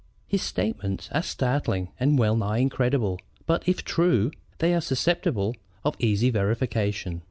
[0.27, 5.95] His statements are startling and well nigh incredible, but if true, they are susceptible of
[5.99, 7.19] easy verification.